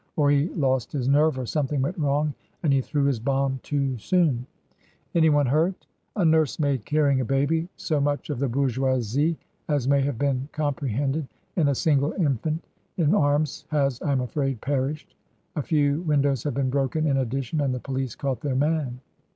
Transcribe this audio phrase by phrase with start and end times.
[0.15, 2.33] Or he lost his nerve, or something went wrong.
[2.63, 4.47] And he threw his bomb too soon.""
[5.13, 5.85] Anyone hurt?"
[6.15, 7.67] "A nursemaid carrying a baby.
[7.77, 9.37] So much of the Bourgeoisie
[9.67, 12.65] as may have been comprehended in a single infant
[12.97, 15.13] in arms has, I am afraid, perished.
[15.55, 17.61] A few win dows have been broken in addition.
[17.61, 19.01] And the police caught their man."